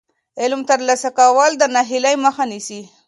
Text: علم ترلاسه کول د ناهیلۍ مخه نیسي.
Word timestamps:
علم 0.41 0.61
ترلاسه 0.69 1.09
کول 1.19 1.51
د 1.57 1.63
ناهیلۍ 1.75 2.15
مخه 2.25 2.43
نیسي. 2.51 2.81